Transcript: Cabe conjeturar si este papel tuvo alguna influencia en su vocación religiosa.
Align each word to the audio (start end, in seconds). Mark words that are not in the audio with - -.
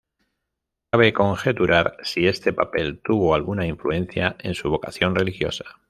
Cabe 0.89 1.13
conjeturar 1.13 1.95
si 2.01 2.25
este 2.27 2.53
papel 2.53 2.99
tuvo 3.03 3.35
alguna 3.35 3.67
influencia 3.67 4.35
en 4.39 4.55
su 4.55 4.67
vocación 4.67 5.13
religiosa. 5.13 5.79